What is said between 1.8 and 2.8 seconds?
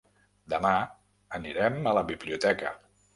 a la biblioteca.